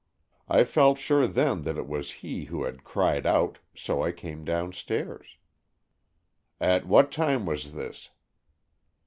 I 0.49 0.63
felt 0.63 0.97
sure 0.97 1.27
then 1.27 1.61
that 1.61 1.77
it 1.77 1.85
was 1.87 2.09
he 2.25 2.45
who 2.45 2.63
had 2.63 2.83
cried 2.83 3.27
out, 3.27 3.59
so 3.75 4.01
I 4.01 4.11
came 4.11 4.43
downstairs." 4.43 5.37
"At 6.59 6.87
what 6.87 7.11
time 7.11 7.45
was 7.45 7.73
this?" 7.73 8.09